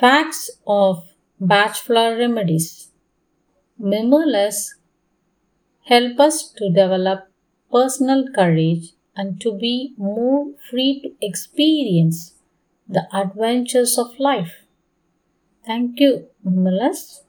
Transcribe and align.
Facts 0.00 0.48
of 0.66 1.08
Bach 1.38 1.74
Flower 1.76 2.16
Remedies 2.16 2.90
Mimulus 3.80 4.74
help 5.86 6.20
us 6.20 6.52
to 6.52 6.70
develop 6.70 7.28
personal 7.72 8.28
courage 8.32 8.92
and 9.16 9.40
to 9.40 9.50
be 9.58 9.94
more 9.96 10.52
free 10.70 11.00
to 11.02 11.26
experience 11.26 12.34
the 12.88 13.08
adventures 13.12 13.98
of 13.98 14.18
life. 14.20 14.62
Thank 15.64 16.00
you, 16.00 16.30
Mimulus. 16.44 17.22